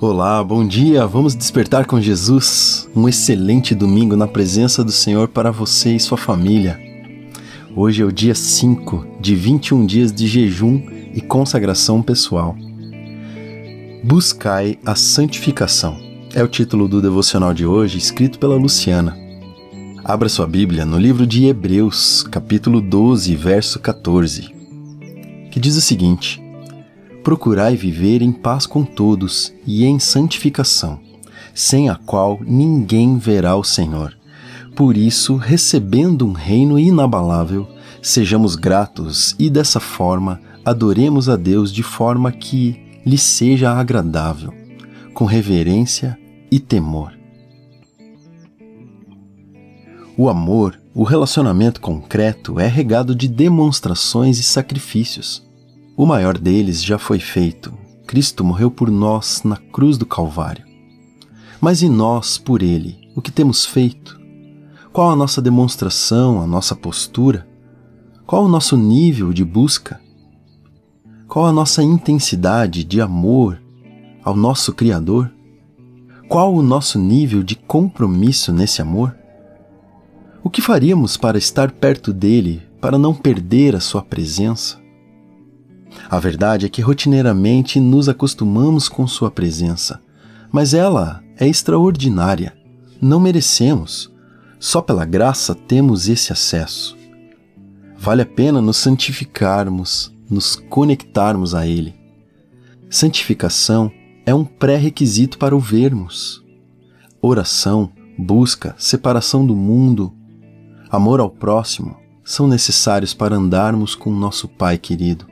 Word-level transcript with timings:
Olá, 0.00 0.42
bom 0.42 0.66
dia. 0.66 1.06
Vamos 1.06 1.34
despertar 1.34 1.86
com 1.86 2.00
Jesus. 2.00 2.88
Um 2.94 3.08
excelente 3.08 3.74
domingo 3.74 4.16
na 4.16 4.26
presença 4.26 4.82
do 4.82 4.92
Senhor 4.92 5.28
para 5.28 5.50
você 5.50 5.94
e 5.94 6.00
sua 6.00 6.18
família. 6.18 6.80
Hoje 7.76 8.02
é 8.02 8.04
o 8.04 8.12
dia 8.12 8.34
5 8.34 9.06
de 9.20 9.34
21 9.34 9.86
dias 9.86 10.12
de 10.12 10.26
jejum 10.26 10.82
e 11.14 11.20
consagração 11.20 12.02
pessoal. 12.02 12.56
Buscai 14.02 14.78
a 14.84 14.94
santificação. 14.94 15.96
É 16.34 16.42
o 16.42 16.48
título 16.48 16.88
do 16.88 17.00
devocional 17.00 17.54
de 17.54 17.64
hoje, 17.64 17.98
escrito 17.98 18.38
pela 18.38 18.56
Luciana. 18.56 19.21
Abra 20.04 20.28
sua 20.28 20.48
Bíblia 20.48 20.84
no 20.84 20.98
livro 20.98 21.24
de 21.24 21.46
Hebreus, 21.46 22.24
capítulo 22.28 22.80
12, 22.80 23.36
verso 23.36 23.78
14, 23.78 24.52
que 25.48 25.60
diz 25.60 25.76
o 25.76 25.80
seguinte: 25.80 26.42
procurai 27.22 27.76
viver 27.76 28.20
em 28.20 28.32
paz 28.32 28.66
com 28.66 28.82
todos 28.84 29.54
e 29.64 29.84
em 29.84 30.00
santificação, 30.00 30.98
sem 31.54 31.88
a 31.88 31.94
qual 31.94 32.40
ninguém 32.44 33.16
verá 33.16 33.54
o 33.54 33.62
Senhor. 33.62 34.18
Por 34.74 34.96
isso, 34.96 35.36
recebendo 35.36 36.26
um 36.26 36.32
reino 36.32 36.80
inabalável, 36.80 37.68
sejamos 38.02 38.56
gratos 38.56 39.36
e 39.38 39.48
dessa 39.48 39.78
forma 39.78 40.40
adoremos 40.64 41.28
a 41.28 41.36
Deus 41.36 41.72
de 41.72 41.84
forma 41.84 42.32
que 42.32 43.00
lhe 43.06 43.18
seja 43.18 43.70
agradável, 43.70 44.52
com 45.14 45.26
reverência 45.26 46.18
e 46.50 46.58
temor. 46.58 47.21
O 50.16 50.28
amor, 50.28 50.78
o 50.94 51.04
relacionamento 51.04 51.80
concreto, 51.80 52.60
é 52.60 52.66
regado 52.66 53.14
de 53.14 53.26
demonstrações 53.26 54.38
e 54.38 54.42
sacrifícios. 54.42 55.42
O 55.96 56.04
maior 56.04 56.36
deles 56.36 56.84
já 56.84 56.98
foi 56.98 57.18
feito. 57.18 57.72
Cristo 58.06 58.44
morreu 58.44 58.70
por 58.70 58.90
nós 58.90 59.42
na 59.42 59.56
cruz 59.56 59.96
do 59.96 60.04
Calvário. 60.04 60.66
Mas 61.58 61.80
e 61.80 61.88
nós 61.88 62.36
por 62.36 62.62
Ele? 62.62 63.08
O 63.16 63.22
que 63.22 63.30
temos 63.30 63.64
feito? 63.64 64.20
Qual 64.92 65.10
a 65.10 65.16
nossa 65.16 65.40
demonstração, 65.40 66.42
a 66.42 66.46
nossa 66.46 66.76
postura? 66.76 67.48
Qual 68.26 68.44
o 68.44 68.48
nosso 68.48 68.76
nível 68.76 69.32
de 69.32 69.42
busca? 69.42 69.98
Qual 71.26 71.46
a 71.46 71.52
nossa 71.52 71.82
intensidade 71.82 72.84
de 72.84 73.00
amor 73.00 73.62
ao 74.22 74.36
nosso 74.36 74.74
Criador? 74.74 75.32
Qual 76.28 76.54
o 76.54 76.60
nosso 76.60 76.98
nível 76.98 77.42
de 77.42 77.56
compromisso 77.56 78.52
nesse 78.52 78.82
amor? 78.82 79.21
O 80.44 80.50
que 80.50 80.60
faríamos 80.60 81.16
para 81.16 81.38
estar 81.38 81.70
perto 81.70 82.12
dele, 82.12 82.62
para 82.80 82.98
não 82.98 83.14
perder 83.14 83.76
a 83.76 83.80
sua 83.80 84.02
presença? 84.02 84.82
A 86.10 86.18
verdade 86.18 86.66
é 86.66 86.68
que 86.68 86.82
rotineiramente 86.82 87.78
nos 87.78 88.08
acostumamos 88.08 88.88
com 88.88 89.06
Sua 89.06 89.30
presença, 89.30 90.00
mas 90.50 90.74
ela 90.74 91.22
é 91.38 91.46
extraordinária. 91.46 92.54
Não 93.00 93.20
merecemos. 93.20 94.12
Só 94.58 94.80
pela 94.80 95.04
graça 95.04 95.54
temos 95.54 96.08
esse 96.08 96.32
acesso. 96.32 96.96
Vale 97.96 98.22
a 98.22 98.26
pena 98.26 98.60
nos 98.60 98.78
santificarmos, 98.78 100.12
nos 100.28 100.56
conectarmos 100.56 101.54
a 101.54 101.66
Ele. 101.66 101.94
Santificação 102.90 103.92
é 104.26 104.34
um 104.34 104.44
pré-requisito 104.44 105.38
para 105.38 105.54
o 105.54 105.60
vermos. 105.60 106.44
Oração, 107.20 107.92
busca, 108.18 108.74
separação 108.76 109.46
do 109.46 109.54
mundo, 109.54 110.12
amor 110.92 111.20
ao 111.20 111.30
próximo 111.30 111.96
são 112.22 112.46
necessários 112.46 113.14
para 113.14 113.34
andarmos 113.34 113.94
com 113.94 114.10
nosso 114.12 114.46
Pai 114.46 114.76
querido. 114.76 115.26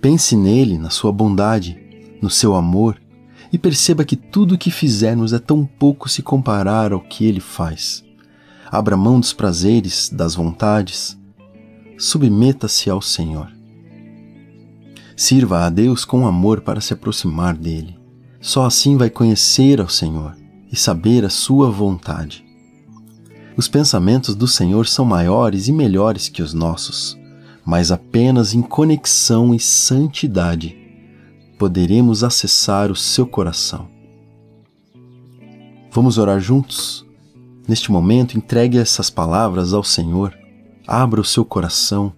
Pense 0.00 0.36
nele, 0.36 0.76
na 0.76 0.90
sua 0.90 1.12
bondade, 1.12 1.78
no 2.20 2.28
seu 2.28 2.56
amor 2.56 3.00
e 3.52 3.58
perceba 3.58 4.04
que 4.04 4.16
tudo 4.16 4.56
o 4.56 4.58
que 4.58 4.70
fizermos 4.70 5.32
é 5.32 5.38
tão 5.38 5.64
pouco 5.64 6.08
se 6.08 6.22
comparar 6.22 6.92
ao 6.92 7.00
que 7.00 7.24
ele 7.24 7.38
faz. 7.38 8.04
Abra 8.70 8.96
mão 8.96 9.20
dos 9.20 9.32
prazeres, 9.32 10.08
das 10.08 10.34
vontades. 10.34 11.16
Submeta-se 11.96 12.90
ao 12.90 13.00
Senhor. 13.00 13.48
Sirva 15.16 15.66
a 15.66 15.70
Deus 15.70 16.04
com 16.04 16.26
amor 16.26 16.62
para 16.62 16.80
se 16.80 16.92
aproximar 16.92 17.56
dele. 17.56 17.96
Só 18.40 18.64
assim 18.64 18.96
vai 18.96 19.10
conhecer 19.10 19.80
ao 19.80 19.88
Senhor 19.88 20.36
e 20.70 20.76
saber 20.76 21.24
a 21.24 21.30
sua 21.30 21.70
vontade. 21.70 22.49
Os 23.56 23.68
pensamentos 23.68 24.34
do 24.34 24.46
Senhor 24.46 24.86
são 24.86 25.04
maiores 25.04 25.68
e 25.68 25.72
melhores 25.72 26.28
que 26.28 26.42
os 26.42 26.54
nossos 26.54 27.20
mas 27.64 27.92
apenas 27.92 28.54
em 28.54 28.62
conexão 28.62 29.54
e 29.54 29.60
santidade 29.60 30.76
poderemos 31.58 32.24
acessar 32.24 32.90
o 32.90 32.96
seu 32.96 33.26
coração. 33.26 33.88
Vamos 35.92 36.18
orar 36.18 36.40
juntos? 36.40 37.06
Neste 37.68 37.92
momento, 37.92 38.36
entregue 38.36 38.78
essas 38.78 39.10
palavras 39.10 39.72
ao 39.72 39.84
Senhor, 39.84 40.36
abra 40.86 41.20
o 41.20 41.24
seu 41.24 41.44
coração, 41.44 42.12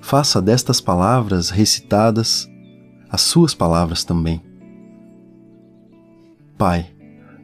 faça 0.00 0.40
destas 0.40 0.80
palavras 0.80 1.50
recitadas 1.50 2.48
as 3.10 3.20
suas 3.20 3.52
palavras 3.52 4.04
também. 4.04 4.40
Pai, 6.56 6.90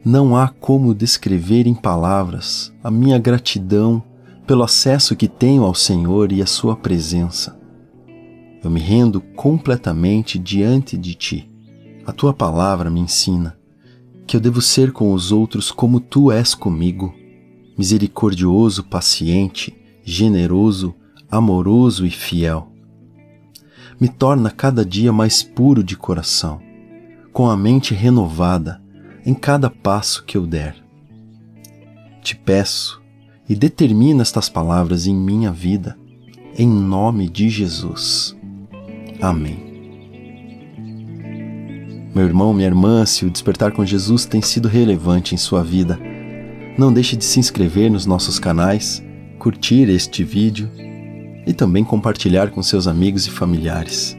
não 0.05 0.37
há 0.37 0.47
como 0.47 0.93
descrever 0.93 1.65
em 1.65 1.73
palavras 1.73 2.71
a 2.83 2.91
minha 2.91 3.17
gratidão 3.17 4.03
pelo 4.45 4.61
acesso 4.61 5.15
que 5.15 5.27
tenho 5.27 5.63
ao 5.63 5.73
Senhor 5.73 6.31
e 6.31 6.43
à 6.43 6.45
Sua 6.45 6.75
presença. 6.75 7.59
Eu 8.63 8.69
me 8.69 8.79
rendo 8.79 9.19
completamente 9.19 10.37
diante 10.37 10.95
de 10.95 11.15
Ti. 11.15 11.51
A 12.05 12.11
Tua 12.11 12.35
palavra 12.35 12.87
me 12.91 12.99
ensina 12.99 13.57
que 14.27 14.37
eu 14.37 14.39
devo 14.39 14.61
ser 14.61 14.91
com 14.91 15.11
os 15.11 15.31
outros 15.31 15.71
como 15.71 15.99
Tu 15.99 16.31
és 16.31 16.53
comigo, 16.53 17.11
misericordioso, 17.75 18.83
paciente, 18.83 19.75
generoso, 20.03 20.93
amoroso 21.31 22.05
e 22.05 22.11
fiel. 22.11 22.67
Me 23.99 24.07
torna 24.07 24.51
cada 24.51 24.85
dia 24.85 25.11
mais 25.11 25.41
puro 25.41 25.83
de 25.83 25.97
coração, 25.97 26.61
com 27.33 27.49
a 27.49 27.57
mente 27.57 27.95
renovada 27.95 28.84
em 29.25 29.33
cada 29.33 29.69
passo 29.69 30.23
que 30.23 30.37
eu 30.37 30.45
der. 30.45 30.75
Te 32.21 32.35
peço 32.35 33.01
e 33.49 33.55
determina 33.55 34.21
estas 34.21 34.49
palavras 34.49 35.07
em 35.07 35.15
minha 35.15 35.51
vida, 35.51 35.97
em 36.57 36.67
nome 36.67 37.27
de 37.27 37.49
Jesus. 37.49 38.35
Amém. 39.19 39.73
Meu 42.13 42.25
irmão, 42.25 42.53
minha 42.53 42.67
irmã, 42.67 43.05
se 43.05 43.25
o 43.25 43.29
despertar 43.29 43.71
com 43.71 43.85
Jesus 43.85 44.25
tem 44.25 44.41
sido 44.41 44.67
relevante 44.67 45.33
em 45.33 45.37
sua 45.37 45.63
vida, 45.63 45.99
não 46.77 46.93
deixe 46.93 47.15
de 47.15 47.25
se 47.25 47.39
inscrever 47.39 47.91
nos 47.91 48.05
nossos 48.05 48.39
canais, 48.39 49.03
curtir 49.39 49.89
este 49.89 50.23
vídeo 50.23 50.69
e 51.45 51.53
também 51.53 51.83
compartilhar 51.83 52.51
com 52.51 52.63
seus 52.63 52.87
amigos 52.87 53.27
e 53.27 53.31
familiares. 53.31 54.15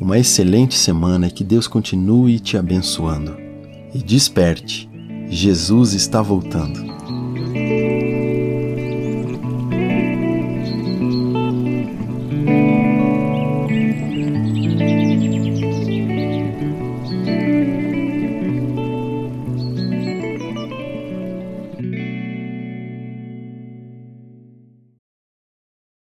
Uma 0.00 0.18
excelente 0.18 0.76
semana 0.76 1.28
e 1.28 1.30
que 1.30 1.44
Deus 1.44 1.66
continue 1.66 2.40
te 2.40 2.56
abençoando. 2.56 3.49
E 3.92 3.98
desperte, 3.98 4.88
Jesus 5.28 5.94
está 5.94 6.22
voltando. 6.22 6.89